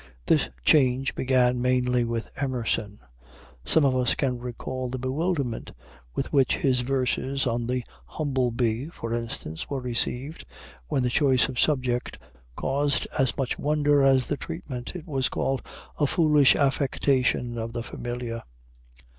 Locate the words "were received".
9.69-10.43